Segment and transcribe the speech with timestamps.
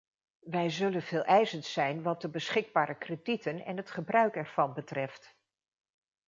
[0.39, 5.35] Wij zullen veeleisend zijn wat de beschikbare kredieten en het gebruik ervan betreft.